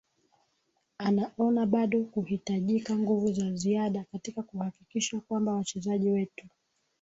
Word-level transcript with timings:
anaona 0.97 1.65
bado 1.65 2.03
kuhitajika 2.03 2.95
nguvu 2.95 3.33
za 3.33 3.53
ziada 3.53 4.05
katika 4.11 4.43
kuhakikisha 4.43 5.19
kwamba 5.19 5.53
wachezaji 5.53 6.09
wetu 6.09 6.45